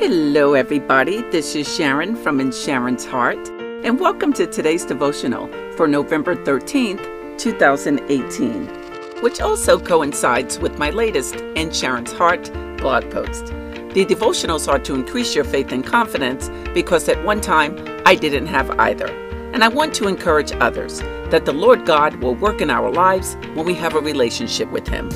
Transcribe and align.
Hello, 0.00 0.54
everybody. 0.54 1.20
This 1.30 1.54
is 1.54 1.76
Sharon 1.76 2.16
from 2.16 2.40
In 2.40 2.52
Sharon's 2.52 3.04
Heart, 3.04 3.50
and 3.84 4.00
welcome 4.00 4.32
to 4.32 4.46
today's 4.46 4.86
devotional 4.86 5.46
for 5.76 5.86
November 5.86 6.34
13th, 6.34 7.38
2018, 7.38 9.22
which 9.22 9.42
also 9.42 9.78
coincides 9.78 10.58
with 10.58 10.78
my 10.78 10.88
latest 10.88 11.34
In 11.54 11.70
Sharon's 11.70 12.12
Heart 12.12 12.50
blog 12.78 13.10
post. 13.10 13.48
The 13.92 14.06
devotionals 14.06 14.68
are 14.68 14.78
to 14.78 14.94
increase 14.94 15.34
your 15.34 15.44
faith 15.44 15.70
and 15.70 15.84
confidence 15.84 16.48
because 16.72 17.06
at 17.10 17.22
one 17.22 17.42
time 17.42 17.76
I 18.06 18.14
didn't 18.14 18.46
have 18.46 18.70
either. 18.80 19.08
And 19.52 19.62
I 19.62 19.68
want 19.68 19.92
to 19.96 20.08
encourage 20.08 20.52
others 20.52 21.00
that 21.28 21.44
the 21.44 21.52
Lord 21.52 21.84
God 21.84 22.14
will 22.22 22.36
work 22.36 22.62
in 22.62 22.70
our 22.70 22.90
lives 22.90 23.34
when 23.52 23.66
we 23.66 23.74
have 23.74 23.94
a 23.94 24.00
relationship 24.00 24.70
with 24.70 24.88
Him. 24.88 25.10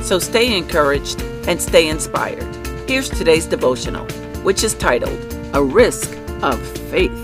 So 0.00 0.20
stay 0.20 0.56
encouraged 0.56 1.22
and 1.48 1.60
stay 1.60 1.88
inspired. 1.88 2.46
Here's 2.88 3.10
today's 3.10 3.44
devotional 3.44 4.06
which 4.48 4.64
is 4.64 4.72
titled 4.72 5.20
A 5.52 5.62
Risk 5.62 6.16
of 6.42 6.58
Faith. 6.88 7.22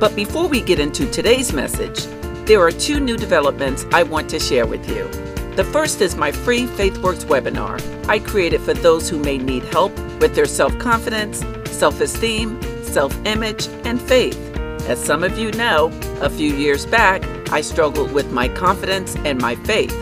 But 0.00 0.16
before 0.16 0.48
we 0.48 0.62
get 0.62 0.80
into 0.80 1.04
today's 1.10 1.52
message, 1.52 2.06
there 2.46 2.62
are 2.62 2.70
two 2.70 2.98
new 2.98 3.18
developments 3.18 3.84
I 3.92 4.04
want 4.04 4.30
to 4.30 4.40
share 4.40 4.64
with 4.64 4.88
you. 4.88 5.06
The 5.54 5.68
first 5.70 6.00
is 6.00 6.16
my 6.16 6.32
free 6.32 6.64
FaithWorks 6.64 7.26
webinar 7.26 7.76
I 8.08 8.20
created 8.20 8.62
for 8.62 8.72
those 8.72 9.06
who 9.06 9.18
may 9.18 9.36
need 9.36 9.64
help 9.64 9.94
with 10.18 10.34
their 10.34 10.46
self 10.46 10.78
confidence, 10.78 11.44
self 11.70 12.00
esteem, 12.00 12.58
self 12.82 13.14
image, 13.26 13.68
and 13.84 14.00
faith. 14.00 14.38
As 14.88 14.98
some 14.98 15.24
of 15.24 15.38
you 15.38 15.52
know, 15.52 15.90
a 16.22 16.30
few 16.30 16.54
years 16.54 16.86
back, 16.86 17.22
I 17.52 17.60
struggled 17.60 18.12
with 18.12 18.32
my 18.32 18.48
confidence 18.48 19.14
and 19.26 19.38
my 19.38 19.56
faith, 19.56 19.92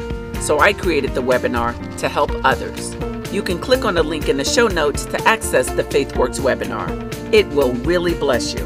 so 0.41 0.61
I 0.61 0.73
created 0.73 1.17
the 1.17 1.23
webinar 1.23 1.75
to 1.99 2.09
help 2.09 2.31
others. 2.45 2.95
You 3.35 3.43
can 3.43 3.59
click 3.59 3.85
on 3.85 3.95
the 3.95 4.03
link 4.05 4.29
in 4.29 4.37
the 4.37 4.45
show 4.45 4.69
notes 4.69 5.07
to 5.07 5.21
access 5.27 5.69
the 5.69 5.83
FaithWorks 5.83 6.39
webinar. 6.39 6.89
It 7.35 7.49
will 7.49 7.73
really 7.73 8.15
bless 8.15 8.55
you. 8.55 8.65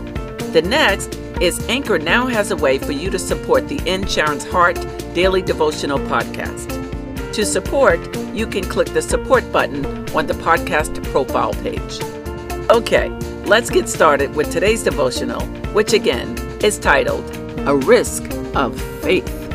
The 0.52 0.60
next 0.60 1.14
is 1.40 1.66
Anchor 1.70 1.98
now 1.98 2.26
has 2.26 2.50
a 2.50 2.56
way 2.56 2.76
for 2.76 2.92
you 2.92 3.08
to 3.08 3.18
support 3.18 3.66
the 3.66 3.80
In 3.86 4.06
Sharon's 4.06 4.44
Heart 4.44 4.76
Daily 5.14 5.40
Devotional 5.40 5.98
Podcast. 5.98 6.68
To 7.32 7.46
support, 7.46 7.98
you 8.34 8.46
can 8.46 8.62
click 8.62 8.88
the 8.88 9.00
support 9.00 9.50
button 9.50 9.86
on 10.14 10.26
the 10.26 10.34
podcast 10.34 11.02
profile 11.12 11.54
page. 11.54 12.02
Okay, 12.68 13.08
let's 13.46 13.70
get 13.70 13.88
started 13.88 14.34
with 14.34 14.52
today's 14.52 14.82
devotional, 14.82 15.40
which 15.72 15.94
again 15.94 16.36
is 16.62 16.78
titled 16.78 17.24
A 17.66 17.74
Risk 17.74 18.22
of 18.54 18.78
Faith. 19.00 19.47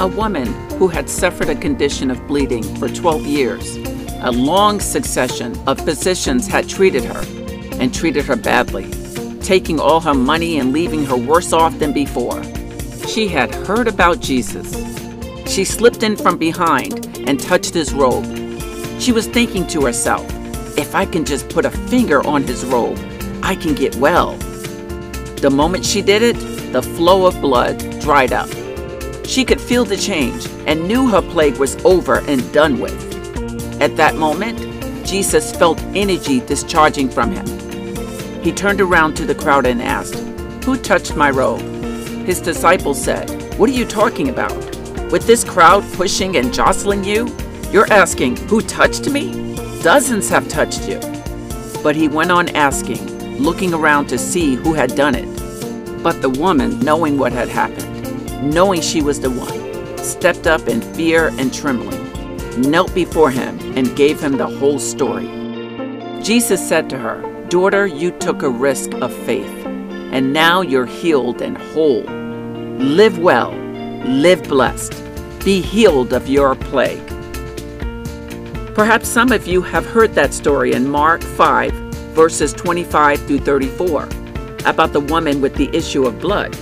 A 0.00 0.06
woman 0.06 0.46
who 0.78 0.86
had 0.86 1.10
suffered 1.10 1.48
a 1.48 1.56
condition 1.56 2.08
of 2.08 2.24
bleeding 2.28 2.62
for 2.76 2.88
12 2.88 3.26
years. 3.26 3.74
A 4.20 4.30
long 4.30 4.78
succession 4.78 5.58
of 5.66 5.80
physicians 5.80 6.46
had 6.46 6.68
treated 6.68 7.02
her 7.02 7.24
and 7.80 7.92
treated 7.92 8.24
her 8.26 8.36
badly, 8.36 8.88
taking 9.40 9.80
all 9.80 9.98
her 9.98 10.14
money 10.14 10.60
and 10.60 10.72
leaving 10.72 11.04
her 11.04 11.16
worse 11.16 11.52
off 11.52 11.76
than 11.80 11.92
before. 11.92 12.40
She 13.08 13.26
had 13.26 13.52
heard 13.52 13.88
about 13.88 14.20
Jesus. 14.20 14.72
She 15.52 15.64
slipped 15.64 16.04
in 16.04 16.16
from 16.16 16.38
behind 16.38 17.06
and 17.26 17.40
touched 17.40 17.74
his 17.74 17.92
robe. 17.92 18.24
She 19.00 19.10
was 19.10 19.26
thinking 19.26 19.66
to 19.66 19.80
herself, 19.80 20.24
if 20.78 20.94
I 20.94 21.06
can 21.06 21.24
just 21.24 21.48
put 21.48 21.64
a 21.64 21.70
finger 21.70 22.24
on 22.24 22.44
his 22.44 22.64
robe, 22.64 22.98
I 23.42 23.56
can 23.56 23.74
get 23.74 23.96
well. 23.96 24.36
The 25.40 25.50
moment 25.50 25.84
she 25.84 26.02
did 26.02 26.22
it, 26.22 26.36
the 26.72 26.82
flow 26.82 27.26
of 27.26 27.40
blood 27.40 27.78
dried 28.00 28.32
up. 28.32 28.48
She 29.28 29.44
could 29.44 29.60
feel 29.60 29.84
the 29.84 29.96
change 29.96 30.46
and 30.66 30.88
knew 30.88 31.06
her 31.10 31.20
plague 31.20 31.58
was 31.58 31.76
over 31.84 32.20
and 32.26 32.50
done 32.50 32.80
with. 32.80 32.98
At 33.78 33.94
that 33.98 34.16
moment, 34.16 34.58
Jesus 35.06 35.54
felt 35.54 35.78
energy 35.94 36.40
discharging 36.40 37.10
from 37.10 37.32
him. 37.32 37.46
He 38.42 38.52
turned 38.52 38.80
around 38.80 39.16
to 39.16 39.26
the 39.26 39.34
crowd 39.34 39.66
and 39.66 39.82
asked, 39.82 40.14
Who 40.64 40.78
touched 40.78 41.14
my 41.14 41.28
robe? 41.28 41.60
His 42.24 42.40
disciples 42.40 43.04
said, 43.04 43.28
What 43.58 43.68
are 43.68 43.74
you 43.74 43.84
talking 43.84 44.30
about? 44.30 44.56
With 45.12 45.26
this 45.26 45.44
crowd 45.44 45.84
pushing 45.92 46.38
and 46.38 46.52
jostling 46.52 47.04
you, 47.04 47.28
you're 47.70 47.92
asking, 47.92 48.38
Who 48.48 48.62
touched 48.62 49.10
me? 49.10 49.54
Dozens 49.82 50.30
have 50.30 50.48
touched 50.48 50.88
you. 50.88 51.00
But 51.82 51.96
he 51.96 52.08
went 52.08 52.32
on 52.32 52.48
asking, 52.56 53.38
looking 53.38 53.74
around 53.74 54.06
to 54.06 54.16
see 54.16 54.54
who 54.54 54.72
had 54.72 54.96
done 54.96 55.14
it. 55.14 56.02
But 56.02 56.22
the 56.22 56.30
woman, 56.30 56.80
knowing 56.80 57.18
what 57.18 57.32
had 57.32 57.50
happened, 57.50 57.87
knowing 58.40 58.80
she 58.80 59.02
was 59.02 59.20
the 59.20 59.30
one, 59.30 59.98
stepped 59.98 60.46
up 60.46 60.68
in 60.68 60.80
fear 60.94 61.28
and 61.38 61.52
trembling, 61.52 62.04
knelt 62.60 62.94
before 62.94 63.30
him, 63.30 63.58
and 63.76 63.96
gave 63.96 64.20
him 64.20 64.36
the 64.36 64.46
whole 64.46 64.78
story. 64.78 65.26
Jesus 66.22 66.66
said 66.66 66.88
to 66.90 66.98
her, 66.98 67.22
Daughter, 67.48 67.86
you 67.86 68.10
took 68.18 68.42
a 68.42 68.50
risk 68.50 68.92
of 68.94 69.12
faith, 69.24 69.66
and 69.66 70.32
now 70.32 70.60
you're 70.60 70.86
healed 70.86 71.40
and 71.40 71.56
whole. 71.56 72.02
Live 72.02 73.18
well, 73.18 73.52
live 74.04 74.42
blessed, 74.44 74.92
be 75.44 75.60
healed 75.60 76.12
of 76.12 76.28
your 76.28 76.54
plague. 76.54 77.06
Perhaps 78.74 79.08
some 79.08 79.32
of 79.32 79.46
you 79.46 79.62
have 79.62 79.84
heard 79.86 80.14
that 80.14 80.32
story 80.32 80.72
in 80.72 80.88
Mark 80.88 81.22
5, 81.22 81.72
verses 82.14 82.52
25 82.52 83.26
through 83.26 83.40
34, 83.40 84.08
about 84.66 84.92
the 84.92 85.00
woman 85.00 85.40
with 85.40 85.54
the 85.54 85.74
issue 85.76 86.04
of 86.04 86.20
blood. 86.20 86.56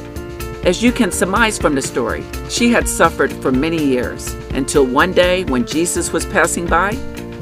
As 0.66 0.82
you 0.82 0.90
can 0.90 1.12
surmise 1.12 1.58
from 1.58 1.76
the 1.76 1.80
story, 1.80 2.24
she 2.50 2.72
had 2.72 2.88
suffered 2.88 3.32
for 3.34 3.52
many 3.52 3.80
years 3.80 4.34
until 4.52 4.84
one 4.84 5.12
day 5.12 5.44
when 5.44 5.64
Jesus 5.64 6.12
was 6.12 6.26
passing 6.26 6.66
by, 6.66 6.90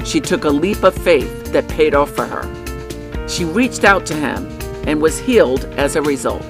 she 0.03 0.21
took 0.21 0.43
a 0.43 0.49
leap 0.49 0.83
of 0.83 0.93
faith 0.93 1.51
that 1.51 1.67
paid 1.67 1.95
off 1.95 2.11
for 2.11 2.27
her. 2.27 3.27
She 3.27 3.43
reached 3.43 3.83
out 3.83 4.05
to 4.05 4.13
him 4.13 4.45
and 4.85 5.01
was 5.01 5.17
healed 5.17 5.65
as 5.73 5.95
a 5.95 6.03
result. 6.03 6.45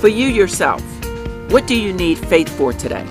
For 0.00 0.08
you 0.08 0.26
yourself, 0.26 0.82
what 1.50 1.66
do 1.66 1.74
you 1.74 1.94
need 1.94 2.18
faith 2.18 2.50
for 2.58 2.74
today? 2.74 3.06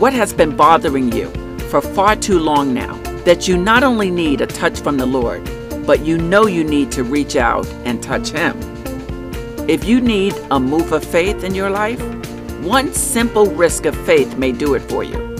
What 0.00 0.12
has 0.12 0.32
been 0.32 0.56
bothering 0.56 1.12
you 1.12 1.30
for 1.70 1.80
far 1.80 2.16
too 2.16 2.40
long 2.40 2.74
now 2.74 2.96
that 3.26 3.46
you 3.46 3.56
not 3.56 3.84
only 3.84 4.10
need 4.10 4.40
a 4.40 4.48
touch 4.48 4.80
from 4.80 4.96
the 4.96 5.06
Lord, 5.06 5.48
but 5.86 6.00
you 6.00 6.18
know 6.18 6.48
you 6.48 6.64
need 6.64 6.90
to 6.90 7.04
reach 7.04 7.36
out 7.36 7.68
and 7.84 8.02
touch 8.02 8.30
Him? 8.30 8.71
If 9.68 9.84
you 9.84 10.00
need 10.00 10.34
a 10.50 10.58
move 10.58 10.90
of 10.90 11.04
faith 11.04 11.44
in 11.44 11.54
your 11.54 11.70
life, 11.70 12.00
one 12.64 12.92
simple 12.92 13.46
risk 13.46 13.86
of 13.86 13.96
faith 14.04 14.36
may 14.36 14.50
do 14.50 14.74
it 14.74 14.80
for 14.80 15.04
you. 15.04 15.36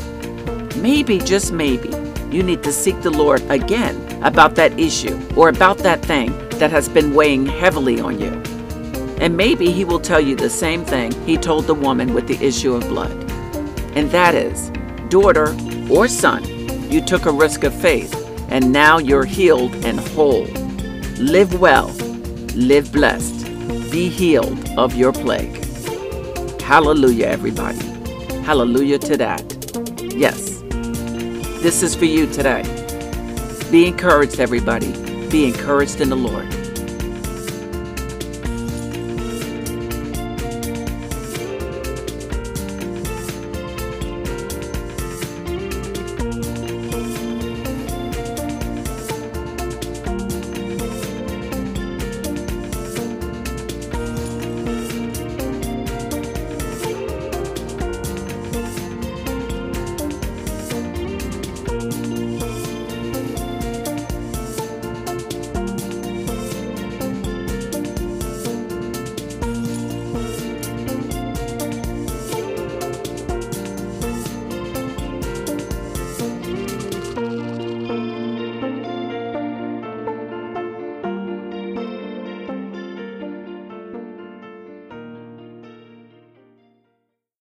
Maybe, 0.81 1.19
just 1.19 1.53
maybe, 1.53 1.88
you 2.31 2.44
need 2.44 2.62
to 2.62 2.72
seek 2.72 3.03
the 3.03 3.11
Lord 3.11 3.43
again 3.50 3.97
about 4.22 4.55
that 4.55 4.78
issue 4.78 5.21
or 5.34 5.49
about 5.49 5.78
that 5.78 6.05
thing 6.05 6.31
that 6.61 6.71
has 6.71 6.88
been 6.88 7.15
weighing 7.15 7.47
heavily 7.47 8.00
on 8.00 8.21
you. 8.21 8.31
And 9.21 9.37
maybe 9.37 9.72
He 9.72 9.84
will 9.84 9.99
tell 9.99 10.21
you 10.21 10.37
the 10.37 10.49
same 10.49 10.84
thing 10.84 11.11
He 11.27 11.37
told 11.37 11.66
the 11.66 11.75
woman 11.75 12.15
with 12.15 12.28
the 12.28 12.41
issue 12.47 12.75
of 12.75 12.88
blood. 12.88 13.11
And 13.97 14.09
that 14.12 14.37
is, 14.37 14.71
daughter 15.09 15.53
or 15.91 16.06
son, 16.06 16.44
you 16.88 17.00
took 17.00 17.27
a 17.27 17.32
risk 17.32 17.65
of 17.65 17.75
faith, 17.75 18.15
and 18.53 18.71
now 18.71 18.99
you're 18.99 19.25
healed 19.25 19.75
and 19.84 19.99
whole. 19.99 20.47
Live 21.19 21.61
well, 21.61 21.88
live 22.55 22.93
blessed 22.93 23.42
be 23.93 24.09
healed 24.09 24.71
of 24.79 24.97
your 24.97 25.13
plague. 25.13 25.55
Hallelujah, 26.63 27.27
everybody. 27.27 27.85
Hallelujah 28.43 28.99
to 29.01 29.19
that. 29.19 29.43
Yes, 30.17 30.63
this 31.63 31.83
is 31.83 31.95
for 31.95 32.07
you 32.07 32.27
today. 32.27 32.63
Be 33.71 33.87
encouraged, 33.87 34.41
everybody. 34.41 34.91
Be 35.29 35.45
encouraged 35.45 36.01
in 36.01 36.09
the 36.09 36.17
Lord. 36.17 36.62